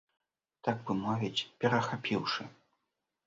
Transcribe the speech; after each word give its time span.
Так 0.67 0.77
бы 0.87 0.95
мовіць, 1.01 1.45
перахапіўшы. 1.65 2.47